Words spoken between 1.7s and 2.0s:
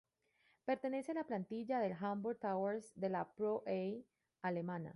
del